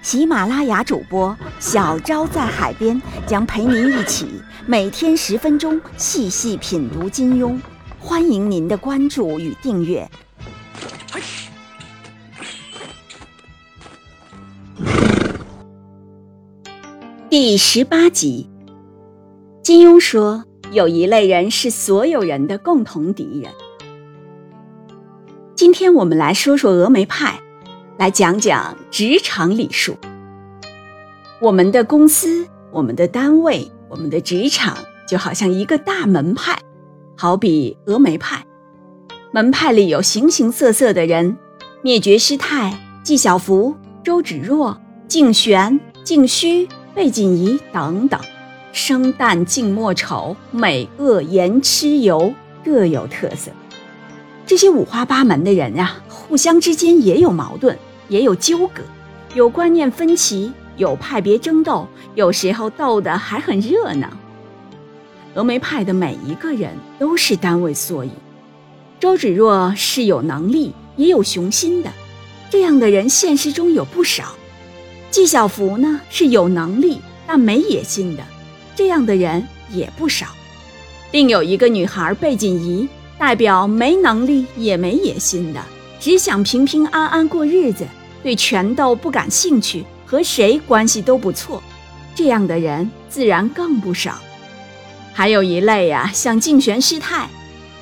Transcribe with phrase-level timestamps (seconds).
[0.00, 4.26] 喜马拉雅主播小昭在海边将陪您一起
[4.64, 7.58] 每天十分钟细细品读金庸，
[7.98, 10.08] 欢迎您的关注与订阅。
[17.28, 18.48] 第十八集，
[19.62, 23.52] 金庸说有一类人是所有人的共同敌人。
[25.54, 27.40] 今天我们来说说峨眉派，
[27.98, 29.96] 来讲讲职场礼数。
[31.40, 36.56] 我们的公司、我们的单位、我们的职场就好像一个大门派，
[37.16, 38.44] 好比峨眉派。
[39.32, 41.36] 门派里有形形色色的人：
[41.82, 46.68] 灭绝师太、纪晓芙、周芷若、敬玄、敬虚。
[46.94, 48.20] 背景仪等等，
[48.72, 53.52] 生旦净末丑，美恶言痴尤，各有特色。
[54.44, 58.82] 这些五花八门的人啊，互相之间也有矛盾，也有纠葛，
[59.34, 64.08] 有观念分歧，有派别争斗，有时候斗得还很热闹。
[65.34, 68.10] 峨眉派的每一个人都是单位缩影。
[68.98, 71.90] 周芷若是有能力也有雄心的，
[72.50, 74.34] 这样的人现实中有不少。
[75.10, 78.22] 纪晓芙呢是有能力但没野心的，
[78.74, 80.26] 这样的人也不少。
[81.12, 85.60] 另有一个女孩贝锦仪，代表没能力也没野心的，
[86.00, 87.86] 只想平平安安过日子，
[88.22, 91.62] 对权斗不感兴趣，和谁关系都不错。
[92.14, 94.18] 这样的人自然更不少。
[95.12, 97.28] 还有一类呀，像静玄师太，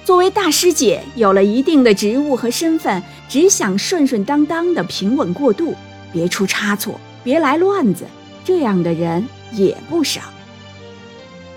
[0.05, 5.75] 作为大师姐，有了一定的职务和身份，只想顺顺当当的平稳过渡，
[6.13, 7.01] 别出差错。
[7.25, 8.05] 别来乱子，
[8.45, 10.21] 这样的人也不少。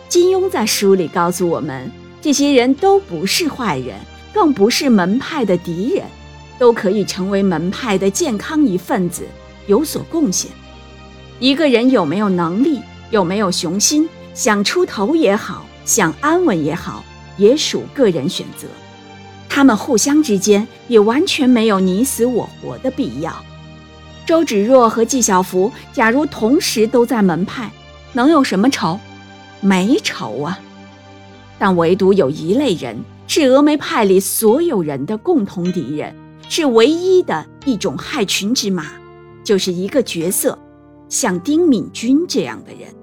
[0.07, 3.95] 金庸在书里告诉我们，这些人都不是坏人，
[4.33, 6.03] 更不是门派的敌人，
[6.59, 9.23] 都可以成为门派的健康一份子，
[9.65, 10.51] 有所贡献。
[11.39, 17.03] 一个人有没有能力，有没有雄心，想出头也好，想安稳也好，
[17.37, 18.67] 也属个人选择。
[19.47, 23.33] 他们互相之间也完全没有你死我活的必要。
[24.25, 27.71] 周芷若和纪晓芙，假如同时都在门派，
[28.13, 28.99] 能有什么仇？
[29.61, 30.59] 没仇啊！
[31.57, 32.97] 但唯独有一类人
[33.27, 36.15] 是峨眉派里所有人的共同敌人，
[36.49, 38.87] 是唯一的一种害群之马，
[39.43, 40.57] 就是一个角色，
[41.07, 42.93] 像丁敏君这样的人。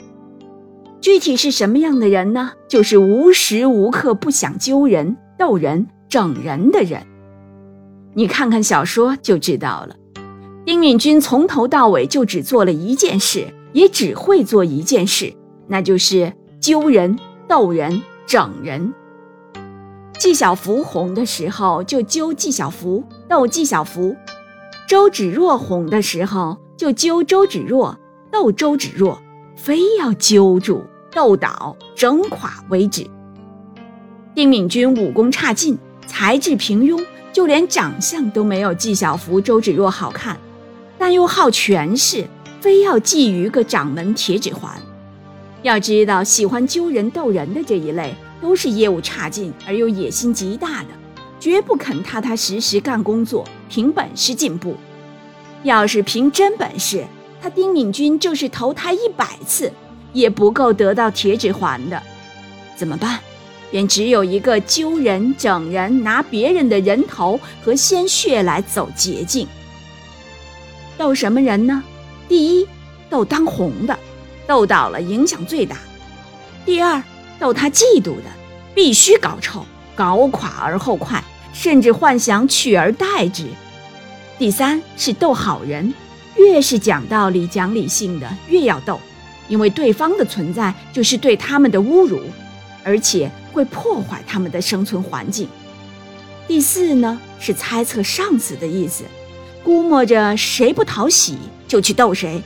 [1.00, 2.52] 具体是什么样的人呢？
[2.68, 7.06] 就是无时无刻不想揪人、逗人、整人的人。
[8.14, 9.94] 你看看小说就知道了。
[10.64, 15.32] 丁敏君从头到尾就只做了一件事，也只会做一件事，
[15.68, 18.92] 那就是揪人、逗人、整人。
[20.18, 24.14] 纪晓芙红的时候就揪纪晓芙、斗纪晓芙；
[24.88, 27.98] 周芷若红的时候就揪周芷若、
[28.30, 29.20] 斗周芷若，
[29.56, 33.04] 非要揪住、斗倒、整垮为止。
[34.34, 35.76] 丁敏君武功差劲，
[36.06, 40.38] 才智平庸，就连长相都没有纪晓芙、周芷若好看。
[40.98, 42.26] 但又好权势，
[42.60, 44.72] 非要觊觎个掌门铁指环。
[45.62, 50.88] 要知道，喜欢揪人斗人的这一类，都是业务差劲而又野心极大的，
[51.46, 54.74] 绝不肯踏踏实实干工作，凭本事进步。
[55.62, 57.06] 要是凭真本事，
[57.40, 59.72] 他丁敏君就是投胎一百次，
[60.12, 62.02] 也不够得到铁指环的。
[62.74, 63.20] 怎么办？
[63.70, 69.46] 便只有一个揪人、整人，拿别人的人头和鲜血来走捷径。
[70.98, 71.80] 斗什么人呢？
[72.28, 72.66] 第一，
[73.08, 73.96] 斗当红的，
[74.48, 75.76] 斗倒了影响最大；
[76.64, 77.00] 第二，
[77.38, 78.24] 斗他嫉妒的，
[78.74, 81.22] 必须搞臭，搞垮而后快，
[81.58, 83.46] 甚至幻想取而代之；
[84.38, 85.92] 第三是斗好人，
[86.36, 89.00] 越是讲道理、讲理性的，越要斗，
[89.48, 92.20] 因为对方的存在就是对他们的侮辱，
[92.84, 95.48] 而且会破坏他们的生存环境；
[96.46, 99.04] 第四呢，是猜测上司的意思。
[99.64, 102.40] 估摸着谁不讨喜就去斗谁，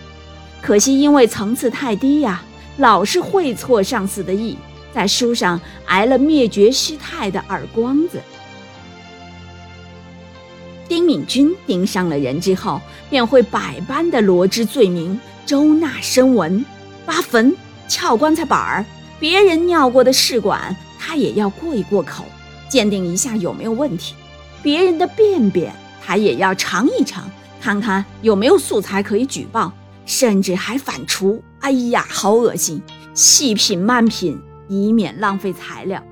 [0.62, 2.43] 可惜因为层次太低呀，
[2.77, 4.57] 老是会错上司的意，
[4.95, 8.21] 在书上挨了灭绝师太的耳光子。
[10.91, 16.67] 丁敏君盯上了人之后，便会百般的罗织罪名，周纳声闻，
[17.07, 17.57] 挖坟、
[17.87, 18.85] 撬棺材板儿，
[19.21, 22.25] 别人尿过的试管，他也要过一过口，
[22.69, 24.17] 鉴定一下有没有问题；
[24.65, 25.73] 别人的便便，
[26.05, 29.73] 他也要尝一尝，看看有没有素材可以举报，
[30.05, 31.41] 甚至还反刍。
[31.61, 32.83] 哎呀，好恶心！
[33.15, 34.37] 细品慢品，
[34.69, 36.03] 以免浪费材料。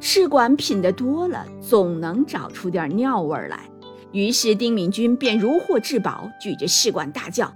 [0.00, 3.60] 试管品的多了，总能找出点尿味来。
[4.12, 7.54] 于是丁敏君便如获至宝，举着试管大叫：“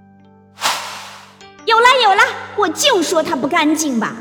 [1.66, 2.22] 有了有了！
[2.56, 4.16] 我就说它不干净吧！”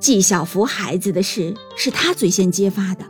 [0.00, 3.04] 纪晓芙孩子的事是他最先揭发的，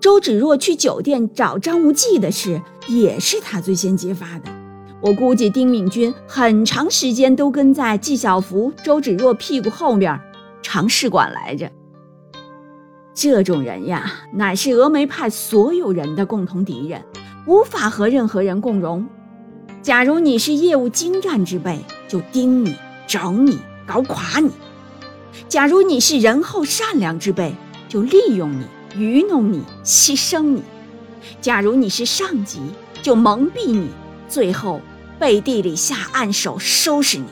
[0.00, 4.50] 周芷若去酒店找张无忌的事也是他最先揭发的。
[5.00, 10.18] 我估计丁敏君很长时间都跟在纪晓芙、周芷若屁股后面
[10.62, 11.70] 尝试管来着。
[13.14, 17.00] 这种人呀，乃是峨眉派所有人的共同敌人，
[17.46, 19.06] 无法和任何人共荣。
[19.82, 21.78] 假如你是业务精湛之辈，
[22.08, 22.74] 就盯你、
[23.06, 24.50] 整你、搞垮你；
[25.48, 27.54] 假如你是仁厚善良之辈，
[27.88, 28.66] 就利用你、
[28.96, 30.60] 愚弄你、牺牲你；
[31.40, 32.60] 假如你是上级，
[33.00, 33.88] 就蒙蔽你，
[34.28, 34.80] 最后。
[35.16, 37.26] 背地里下暗手收拾你。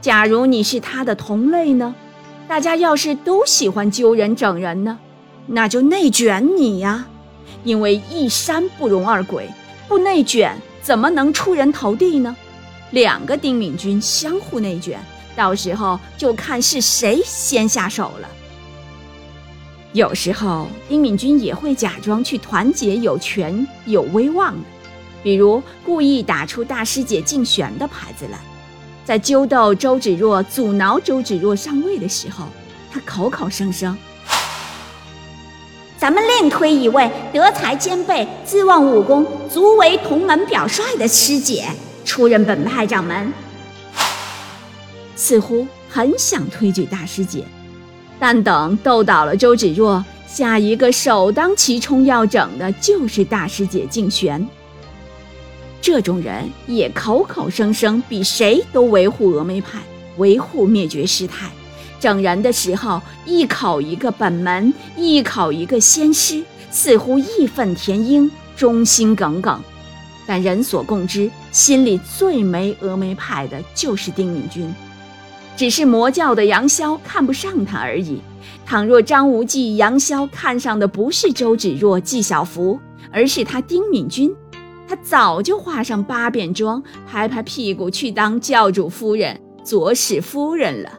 [0.00, 1.96] 假如你是他的同类呢？
[2.52, 4.98] 大家要是都喜欢揪人整人呢，
[5.46, 7.06] 那就内卷你呀。
[7.64, 9.48] 因为一山不容二鬼，
[9.88, 12.36] 不内卷怎么能出人头地呢？
[12.90, 15.00] 两个丁敏君相互内卷，
[15.34, 18.28] 到时候就看是谁先下手了。
[19.94, 24.64] 有时候丁敏君也会假装去团结有权有威望的。
[25.22, 28.38] 比如故意打出大师姐竞选的牌子来，
[29.04, 32.46] 在揪斗周芷若、阻挠周芷若上位的时候，
[32.90, 33.96] 他口口声声
[35.98, 41.68] ：“咱们另推一位德才兼备、自望武功足为同门表率的师姐
[42.04, 43.32] 出任本派掌门。”
[45.16, 47.44] 似乎很想推举大师姐，
[48.18, 54.44] 但等斗倒了周芷若，下一个首当其冲要整的就是大师姐竞选。
[55.82, 59.80] 这种人也口口声声比谁都维护峨眉派，
[60.16, 61.50] 维护灭绝师太。
[61.98, 69.60] 整人的时候，一口一个本门，一口一个仙师，似乎义愤填膺，忠心耿耿。
[70.24, 74.72] 但人所共知，心里最没峨眉派的就是丁敏君，
[75.56, 78.20] 只是魔教的杨逍看不上他而已。
[78.64, 82.78] 倘若张无忌、杨逍看上的不是周芷若、纪晓芙，
[83.10, 84.32] 而是他丁敏君。
[84.92, 90.90] 他早就化上八遍妆，拍拍屁股去当教主夫人、左使夫人了。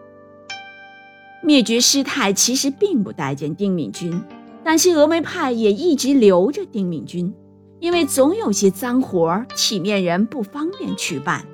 [1.44, 4.20] 灭绝师太其实并不待见丁敏君，
[4.64, 7.32] 但是峨眉派也一直留着丁敏君，
[7.80, 11.46] 因为总有些脏活体面人不方便去办，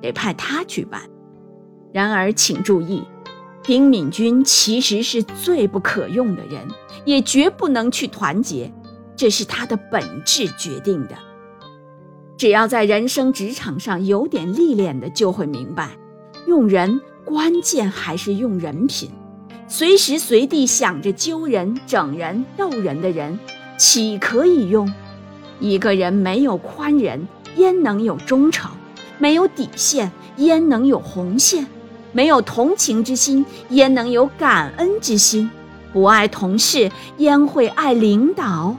[0.00, 1.02] 得派他去办。
[1.92, 3.02] 然而请注意，
[3.64, 6.68] 丁敏君其实是最不可用的人，
[7.04, 8.72] 也绝不能去团结，
[9.16, 11.16] 这是他的本质决定的。
[12.40, 15.90] 只要在人生职场上有点历练的，就会明白，
[16.46, 19.10] 用人关键还是用人品。
[19.68, 23.38] 随时随地想着揪人、整人、逗人的人，
[23.76, 24.90] 岂可以用？
[25.60, 28.70] 一个人没有宽仁，焉能有忠诚？
[29.18, 31.66] 没有底线，焉能有红线？
[32.12, 35.50] 没有同情之心，焉能有感恩之心？
[35.92, 38.78] 不爱同事，焉会爱领导？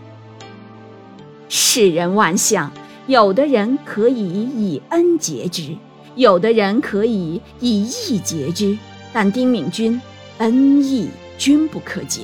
[1.48, 2.72] 世人万象。
[3.12, 5.76] 有的人可以以恩结之，
[6.16, 8.78] 有的人可以以义结之，
[9.12, 10.02] 但丁敏君
[10.38, 12.22] 恩义均不可结。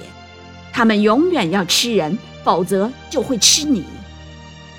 [0.71, 3.83] 他们永远要吃人，否则就会吃你。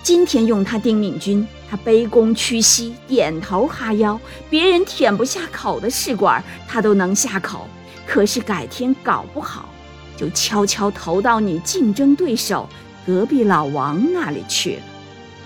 [0.02, 7.68] 今天用他丁敏君，他卑躬屈膝，点头哈腰，别人舔不下口的试管，他都能下口。
[8.06, 9.68] 可是改天搞不好，
[10.16, 12.66] 就悄悄投到你竞争对手
[13.04, 14.82] 隔壁老王那里去了。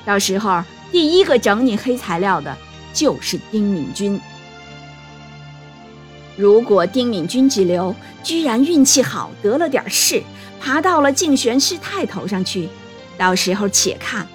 [0.05, 2.57] 到时候，第一个整你黑材料的
[2.93, 4.21] 就是丁敏君。
[6.37, 10.23] 如果丁敏君之流居然运气好得了点势，
[10.61, 12.69] 爬到了静玄师太头上去，
[13.17, 14.27] 到时候且看，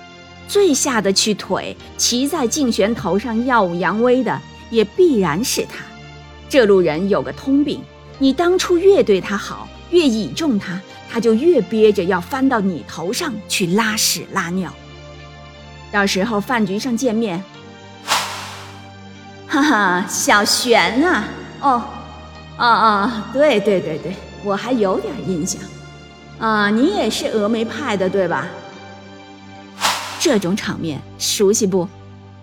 [0.47, 5.83] 最下得去腿骑在静玄头上耀武扬威的，也必然是他。
[6.47, 7.81] 这路人有个通病：
[8.19, 14.71] 你当初越对他好，越倚重他，他就越憋着要翻到你头上去拉屎拉尿。
[15.91, 17.41] 到时候饭局上见面，
[19.47, 21.23] 哈哈，小玄啊，
[21.61, 21.81] 哦，
[22.57, 25.61] 啊啊，对对对对，我还有点印象，
[26.39, 28.47] 啊，你也是峨眉派的对吧？
[30.19, 31.87] 这种场面熟悉不？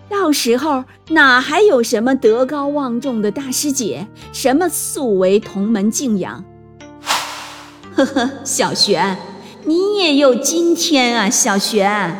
[0.09, 6.43] 到时候哪还有什么德高望重的大师姐，什么素为同门敬仰？
[7.95, 9.17] 呵呵，小玄，
[9.65, 12.19] 你也有今天啊，小玄。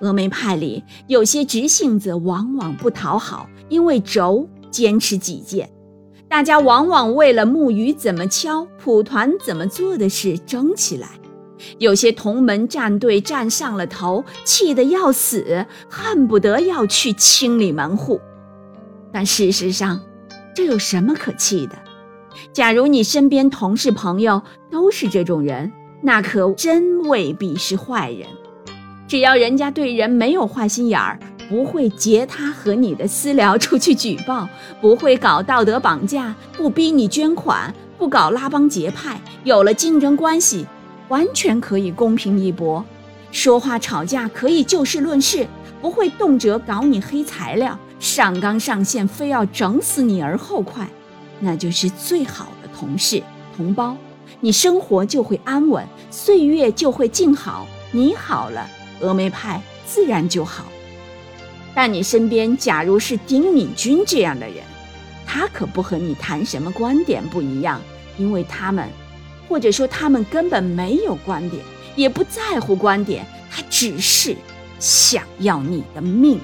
[0.00, 5.68] 峨眉派里有些直性子，往往不讨好，因为轴坚持己见，
[6.28, 11.08] 大家往往为了木鱼怎么敲、蒲团怎么做的事争起来。
[11.78, 18.20] 有些同门战队站上了头，气得要死，恨不得要去清理门户。
[19.12, 20.00] 但事实上，
[20.54, 21.76] 这有什么可气的？
[22.52, 24.40] 假如你身边同事朋友
[24.70, 28.28] 都是这种人，那可真未必是坏人。
[29.08, 34.46] 只要人家对人没有坏心眼儿，不会截他和你的私聊出去举报，
[34.82, 40.66] 不会搞道德绑架，不逼你捐款，不搞拉帮结派，有了竞争关系，
[41.08, 42.84] 完全可以公平一搏。
[43.32, 45.46] 说话吵架可以就事论事，
[45.80, 50.86] 不会动辄搞你黑材料，上纲上线，非要整死你而后快，
[51.40, 53.22] 那就是最好的同事
[53.56, 53.96] 同胞。
[54.40, 58.68] 你生活就会安稳，岁月就会静好，你好了。
[59.00, 60.64] 峨眉派自然就好，
[61.74, 64.56] 但你身边假如是丁敏君这样的人，
[65.26, 67.80] 他可不和你谈什么观点不一样，
[68.16, 68.88] 因为他们，
[69.48, 71.62] 或者说他们根本没有观点，
[71.96, 74.36] 也不在乎观点，他只是
[74.78, 76.40] 想要你的命。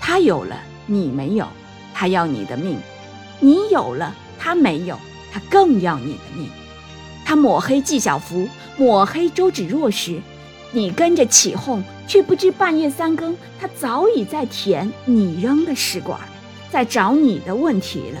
[0.00, 0.56] 他有了，
[0.86, 1.48] 你没有，
[1.92, 2.76] 他要你的命；
[3.40, 4.98] 你有了，他没有，
[5.32, 6.48] 他更要你的命。
[7.24, 10.20] 他抹黑纪晓芙，抹黑周芷若时。
[10.72, 16.20] 你跟着起哄，却不知半夜三更，他早已在舔你扔的试管，
[16.70, 18.20] 在找你的问题了，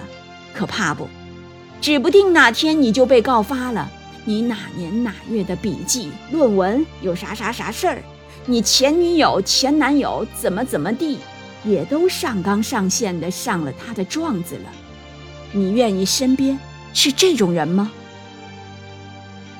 [0.54, 1.08] 可怕不？
[1.80, 3.90] 指不定哪天你就被告发了。
[4.24, 8.02] 你哪年哪月的笔记、论文有啥啥啥事儿？
[8.46, 11.18] 你前女友、前男友怎么怎么地，
[11.64, 14.72] 也都上纲上线的上了他的状子了。
[15.52, 16.58] 你愿意身边
[16.92, 17.92] 是这种人吗？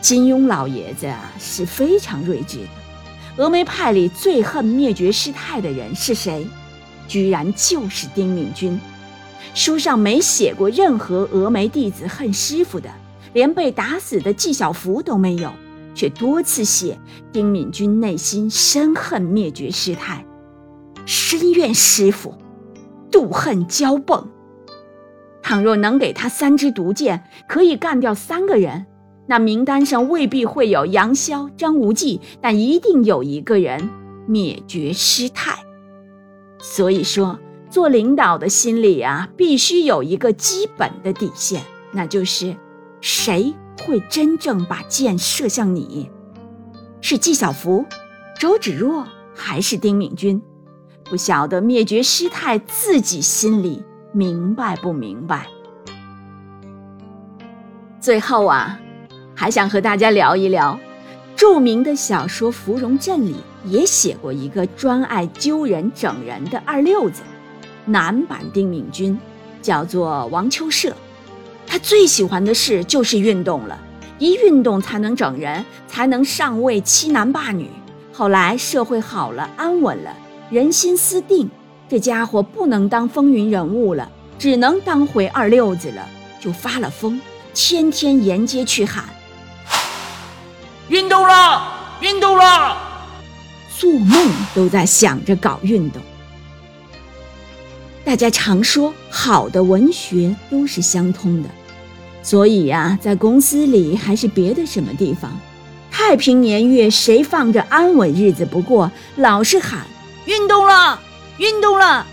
[0.00, 3.44] 金庸老爷子啊，是非常睿智的。
[3.44, 6.46] 峨眉派里最恨灭绝师太的人是谁？
[7.08, 8.80] 居然就是丁敏君。
[9.54, 12.90] 书上没写过任何峨眉弟子恨师傅的，
[13.32, 15.50] 连被打死的纪晓芙都没有，
[15.94, 16.98] 却多次写
[17.32, 20.24] 丁敏君内心深恨灭绝师太，
[21.04, 22.34] 深怨师傅，
[23.10, 24.26] 妒恨交迸。
[25.42, 28.86] 倘若能给他三支毒箭，可以干掉三个人。
[29.26, 33.88] 那名单上未必会有杨逍、张无忌，但一定有一个人
[34.26, 35.58] 灭绝师太。
[36.58, 42.56] 所以说，做领导的心里啊，必须有一个基本的底线，那就是
[43.00, 43.52] 谁
[43.84, 46.08] 会真正把箭射向你？
[47.00, 47.84] 是纪晓芙、
[48.38, 50.40] 周芷若，还是丁敏君？
[51.04, 55.46] 不晓得灭绝师太自己心里明白不明白？
[58.00, 58.80] 最后啊。
[59.38, 60.80] 还想和大家聊一聊，
[61.36, 67.20] 著名的小说《芙蓉镇》里也写过一个专爱揪人整人的二六子，
[67.84, 69.16] 男版丁敏君，
[69.60, 70.96] 叫做王秋社。
[71.66, 73.78] 他最喜欢的事就是运动了，
[74.18, 77.68] 一运动才能整人，才能上位欺男霸女。
[78.14, 80.16] 后来社会好了，安稳了，
[80.48, 81.50] 人心思定，
[81.90, 86.08] 这家伙不能当风云人物了，只能当回二六子了，
[86.40, 87.20] 就发了疯，
[87.52, 89.04] 天天沿街去喊。
[90.88, 92.76] 运动了，运动了，
[93.76, 96.00] 做梦都在想着搞运动。
[98.04, 101.48] 大家常说，好的文学都是相通的，
[102.22, 105.36] 所以呀，在公司里还是别的什么地方，
[105.90, 108.88] 太平年月谁放着安稳日子不过？
[109.16, 109.84] 老是喊
[110.26, 111.00] 运动了，
[111.38, 112.06] 运动了，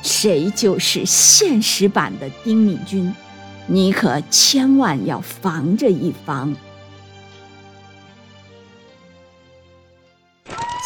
[0.00, 3.12] 谁就是现实版的丁敏君，
[3.66, 6.54] 你可千万要防着一防。